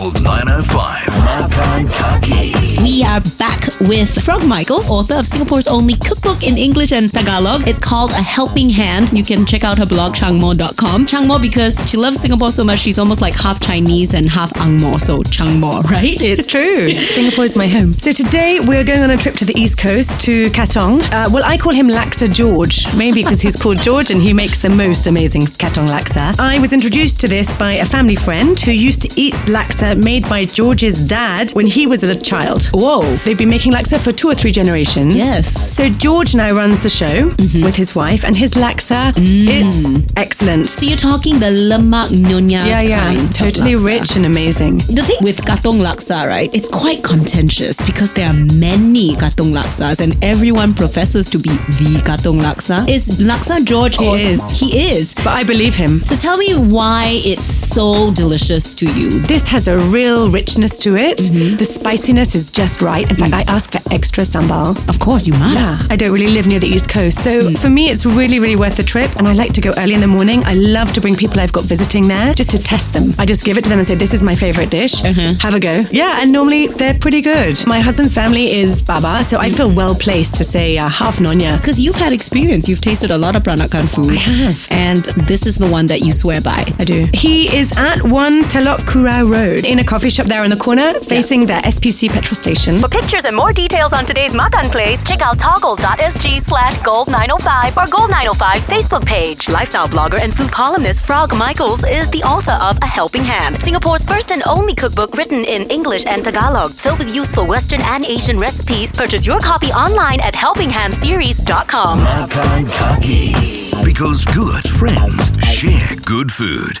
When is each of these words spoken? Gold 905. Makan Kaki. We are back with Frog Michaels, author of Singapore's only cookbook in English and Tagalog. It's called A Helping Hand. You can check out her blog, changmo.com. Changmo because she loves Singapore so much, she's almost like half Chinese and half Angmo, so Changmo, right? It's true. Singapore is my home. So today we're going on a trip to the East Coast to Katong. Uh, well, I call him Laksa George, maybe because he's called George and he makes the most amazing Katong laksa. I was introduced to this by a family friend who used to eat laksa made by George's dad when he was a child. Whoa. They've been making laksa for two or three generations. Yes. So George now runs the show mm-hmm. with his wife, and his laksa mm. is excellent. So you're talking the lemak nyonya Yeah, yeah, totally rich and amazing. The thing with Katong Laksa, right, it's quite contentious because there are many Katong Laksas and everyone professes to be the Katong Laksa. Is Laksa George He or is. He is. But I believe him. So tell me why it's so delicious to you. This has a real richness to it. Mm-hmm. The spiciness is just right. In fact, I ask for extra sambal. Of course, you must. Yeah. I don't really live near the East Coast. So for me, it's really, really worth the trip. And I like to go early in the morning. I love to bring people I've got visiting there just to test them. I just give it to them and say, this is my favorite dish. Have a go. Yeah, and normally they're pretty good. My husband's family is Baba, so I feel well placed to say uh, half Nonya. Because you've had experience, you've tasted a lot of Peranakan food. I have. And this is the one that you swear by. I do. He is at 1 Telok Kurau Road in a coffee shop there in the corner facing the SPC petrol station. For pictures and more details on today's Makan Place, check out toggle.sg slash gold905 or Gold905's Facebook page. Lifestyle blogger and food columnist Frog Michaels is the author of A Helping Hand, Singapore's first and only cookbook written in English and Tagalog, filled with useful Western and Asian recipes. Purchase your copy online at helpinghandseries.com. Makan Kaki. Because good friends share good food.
Gold 0.00 0.22
905. 0.22 1.24
Makan 1.24 1.84
Kaki. 1.92 2.29
We 2.29 2.29
are 3.20 3.38
back 3.38 3.60
with 3.80 4.22
Frog 4.22 4.46
Michaels, 4.46 4.90
author 4.90 5.14
of 5.14 5.26
Singapore's 5.26 5.66
only 5.66 5.94
cookbook 5.94 6.42
in 6.42 6.56
English 6.56 6.92
and 6.92 7.12
Tagalog. 7.12 7.66
It's 7.66 7.78
called 7.78 8.10
A 8.12 8.22
Helping 8.22 8.70
Hand. 8.70 9.12
You 9.12 9.24
can 9.24 9.44
check 9.46 9.64
out 9.64 9.78
her 9.78 9.86
blog, 9.86 10.14
changmo.com. 10.14 11.06
Changmo 11.06 11.40
because 11.40 11.88
she 11.88 11.96
loves 11.96 12.20
Singapore 12.20 12.50
so 12.50 12.64
much, 12.64 12.78
she's 12.78 12.98
almost 12.98 13.20
like 13.20 13.34
half 13.34 13.60
Chinese 13.60 14.14
and 14.14 14.28
half 14.28 14.52
Angmo, 14.54 15.00
so 15.00 15.22
Changmo, 15.22 15.82
right? 15.90 16.20
It's 16.22 16.46
true. 16.46 16.90
Singapore 16.90 17.44
is 17.44 17.56
my 17.56 17.66
home. 17.66 17.92
So 17.94 18.12
today 18.12 18.60
we're 18.60 18.84
going 18.84 19.00
on 19.00 19.10
a 19.10 19.16
trip 19.16 19.34
to 19.36 19.44
the 19.44 19.58
East 19.58 19.78
Coast 19.78 20.20
to 20.22 20.50
Katong. 20.50 21.02
Uh, 21.12 21.28
well, 21.32 21.44
I 21.44 21.56
call 21.56 21.72
him 21.72 21.88
Laksa 21.88 22.32
George, 22.32 22.86
maybe 22.96 23.22
because 23.22 23.40
he's 23.40 23.56
called 23.56 23.78
George 23.78 24.10
and 24.10 24.20
he 24.20 24.32
makes 24.32 24.58
the 24.58 24.70
most 24.70 25.06
amazing 25.06 25.42
Katong 25.42 25.88
laksa. 25.88 26.38
I 26.38 26.58
was 26.60 26.72
introduced 26.72 27.20
to 27.20 27.28
this 27.28 27.56
by 27.58 27.74
a 27.74 27.84
family 27.84 28.16
friend 28.16 28.58
who 28.60 28.72
used 28.72 29.02
to 29.02 29.20
eat 29.20 29.34
laksa 29.46 30.02
made 30.02 30.28
by 30.28 30.44
George's 30.44 31.00
dad 31.00 31.50
when 31.52 31.66
he 31.66 31.86
was 31.86 32.02
a 32.02 32.18
child. 32.18 32.64
Whoa. 32.72 33.09
They've 33.24 33.38
been 33.38 33.50
making 33.50 33.72
laksa 33.72 33.98
for 34.02 34.12
two 34.12 34.28
or 34.28 34.34
three 34.34 34.52
generations. 34.52 35.14
Yes. 35.16 35.74
So 35.76 35.88
George 35.88 36.34
now 36.34 36.54
runs 36.54 36.82
the 36.82 36.88
show 36.88 37.30
mm-hmm. 37.30 37.64
with 37.64 37.76
his 37.76 37.94
wife, 37.94 38.24
and 38.24 38.36
his 38.36 38.54
laksa 38.54 39.12
mm. 39.12 39.48
is 39.48 40.06
excellent. 40.16 40.66
So 40.68 40.86
you're 40.86 40.96
talking 40.96 41.38
the 41.38 41.46
lemak 41.46 42.08
nyonya 42.08 42.66
Yeah, 42.66 42.80
yeah, 42.80 43.28
totally 43.32 43.76
rich 43.76 44.16
and 44.16 44.26
amazing. 44.26 44.78
The 44.78 45.02
thing 45.02 45.18
with 45.22 45.38
Katong 45.44 45.80
Laksa, 45.80 46.26
right, 46.26 46.50
it's 46.54 46.68
quite 46.68 47.02
contentious 47.02 47.80
because 47.82 48.12
there 48.12 48.28
are 48.28 48.34
many 48.34 49.14
Katong 49.14 49.52
Laksas 49.52 50.00
and 50.00 50.22
everyone 50.22 50.74
professes 50.74 51.28
to 51.30 51.38
be 51.38 51.50
the 51.50 52.02
Katong 52.04 52.40
Laksa. 52.40 52.88
Is 52.88 53.18
Laksa 53.18 53.64
George 53.64 53.96
He 53.96 54.08
or 54.08 54.16
is. 54.16 54.60
He 54.60 54.92
is. 54.92 55.14
But 55.14 55.28
I 55.28 55.44
believe 55.44 55.74
him. 55.74 56.00
So 56.00 56.16
tell 56.16 56.36
me 56.36 56.54
why 56.54 57.20
it's 57.24 57.44
so 57.44 58.10
delicious 58.12 58.74
to 58.76 58.86
you. 58.86 59.20
This 59.20 59.46
has 59.48 59.68
a 59.68 59.78
real 59.78 60.30
richness 60.30 60.78
to 60.80 60.96
it. 60.96 61.18
Mm-hmm. 61.18 61.56
The 61.56 61.64
spiciness 61.64 62.34
is 62.34 62.50
just 62.50 62.82
right. 62.82 62.89
In 62.98 63.16
fact, 63.16 63.32
I 63.32 63.42
ask 63.42 63.72
for 63.72 63.80
extra 63.92 64.24
sambal. 64.24 64.76
Of 64.88 64.98
course, 64.98 65.26
you 65.26 65.32
must. 65.34 65.88
Yeah. 65.88 65.94
I 65.94 65.96
don't 65.96 66.12
really 66.12 66.28
live 66.32 66.46
near 66.46 66.58
the 66.58 66.66
East 66.66 66.88
Coast. 66.90 67.22
So 67.22 67.50
for 67.54 67.68
me, 67.68 67.90
it's 67.90 68.04
really, 68.04 68.38
really 68.40 68.56
worth 68.56 68.76
the 68.76 68.82
trip. 68.82 69.14
And 69.16 69.26
I 69.28 69.32
like 69.32 69.52
to 69.54 69.60
go 69.60 69.70
early 69.78 69.94
in 69.94 70.00
the 70.00 70.06
morning. 70.06 70.42
I 70.44 70.54
love 70.54 70.92
to 70.94 71.00
bring 71.00 71.16
people 71.16 71.40
I've 71.40 71.52
got 71.52 71.64
visiting 71.64 72.08
there 72.08 72.34
just 72.34 72.50
to 72.50 72.58
test 72.58 72.92
them. 72.92 73.14
I 73.18 73.26
just 73.26 73.44
give 73.44 73.56
it 73.58 73.62
to 73.64 73.70
them 73.70 73.78
and 73.78 73.86
say, 73.86 73.94
this 73.94 74.12
is 74.14 74.22
my 74.22 74.34
favorite 74.34 74.70
dish. 74.70 75.00
Have 75.00 75.54
a 75.54 75.60
go. 75.60 75.84
Yeah, 75.90 76.20
and 76.20 76.32
normally 76.32 76.66
they're 76.68 76.98
pretty 76.98 77.20
good. 77.20 77.64
My 77.66 77.80
husband's 77.80 78.14
family 78.14 78.52
is 78.52 78.82
Baba, 78.82 79.22
so 79.24 79.38
I 79.38 79.50
feel 79.50 79.72
well 79.72 79.94
placed 79.94 80.34
to 80.36 80.44
say 80.44 80.76
uh, 80.78 80.88
half 80.88 81.18
Nonya. 81.18 81.56
Because 81.58 81.80
you've 81.80 81.96
had 81.96 82.12
experience, 82.12 82.68
you've 82.68 82.80
tasted 82.80 83.10
a 83.10 83.18
lot 83.18 83.36
of 83.36 83.42
Peranakan 83.42 83.88
food. 83.94 84.10
I 84.10 84.14
have. 84.16 84.68
And 84.70 85.04
this 85.28 85.46
is 85.46 85.56
the 85.56 85.68
one 85.68 85.86
that 85.86 86.00
you 86.00 86.12
swear 86.12 86.40
by. 86.40 86.64
I 86.78 86.84
do. 86.84 87.06
He 87.14 87.54
is 87.56 87.72
at 87.76 88.02
1 88.02 88.42
Telok 88.44 88.78
Kurau 88.80 89.30
Road 89.30 89.64
in 89.64 89.78
a 89.78 89.84
coffee 89.84 90.10
shop 90.10 90.26
there 90.26 90.44
in 90.44 90.50
the 90.50 90.56
corner 90.56 90.94
facing 91.00 91.46
the 91.46 91.54
SPC 91.54 92.08
petrol 92.08 92.34
station. 92.36 92.79
For 92.80 92.88
pictures 92.88 93.26
and 93.26 93.36
more 93.36 93.52
details 93.52 93.92
on 93.92 94.06
today's 94.06 94.32
Makan 94.34 94.70
Place, 94.70 95.02
check 95.04 95.20
out 95.20 95.38
toggle.sg 95.38 96.40
slash 96.40 96.78
gold905 96.78 97.76
or 97.76 97.84
Gold905's 97.84 98.66
Facebook 98.66 99.04
page. 99.04 99.50
Lifestyle 99.50 99.86
blogger 99.86 100.18
and 100.18 100.32
food 100.32 100.50
columnist 100.50 101.04
Frog 101.04 101.36
Michaels 101.36 101.84
is 101.84 102.08
the 102.08 102.22
author 102.22 102.56
of 102.62 102.78
A 102.80 102.86
Helping 102.86 103.22
Hand, 103.22 103.60
Singapore's 103.60 104.02
first 104.02 104.30
and 104.30 104.42
only 104.46 104.74
cookbook 104.74 105.14
written 105.18 105.44
in 105.44 105.68
English 105.68 106.06
and 106.06 106.24
Tagalog, 106.24 106.72
filled 106.72 107.00
with 107.00 107.14
useful 107.14 107.46
Western 107.46 107.82
and 107.82 108.02
Asian 108.06 108.38
recipes. 108.38 108.90
Purchase 108.92 109.26
your 109.26 109.40
copy 109.40 109.68
online 109.72 110.20
at 110.22 110.32
helpinghandseries.com. 110.32 111.98
Makan 111.98 112.66
Kaki. 112.66 113.34
Because 113.84 114.24
good 114.24 114.66
friends 114.66 115.28
share 115.44 115.90
good 116.06 116.32
food. 116.32 116.78